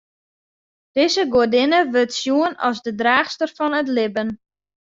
Dizze 0.95 1.25
goadinne 1.35 1.79
wurdt 1.93 2.17
sjoen 2.19 2.53
as 2.67 2.79
de 2.85 2.91
draachster 2.99 3.49
fan 3.57 3.77
it 3.81 3.89
libben. 3.95 4.29